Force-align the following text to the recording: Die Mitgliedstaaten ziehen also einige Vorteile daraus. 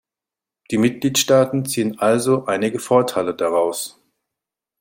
Die 0.71 0.79
Mitgliedstaaten 0.79 1.63
ziehen 1.67 1.99
also 1.99 2.45
einige 2.47 2.79
Vorteile 2.79 3.35
daraus. 3.35 4.01